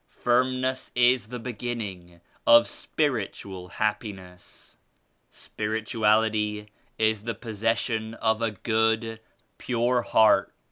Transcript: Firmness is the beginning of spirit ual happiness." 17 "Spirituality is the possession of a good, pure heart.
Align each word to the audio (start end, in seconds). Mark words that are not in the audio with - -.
Firmness 0.09 0.91
is 0.95 1.27
the 1.27 1.37
beginning 1.37 2.21
of 2.47 2.67
spirit 2.67 3.33
ual 3.45 3.69
happiness." 3.73 4.77
17 5.29 5.29
"Spirituality 5.29 6.69
is 6.97 7.25
the 7.25 7.35
possession 7.35 8.15
of 8.15 8.41
a 8.41 8.49
good, 8.49 9.19
pure 9.59 10.01
heart. 10.01 10.51